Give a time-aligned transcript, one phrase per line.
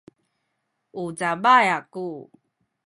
[1.01, 2.07] u cabay aku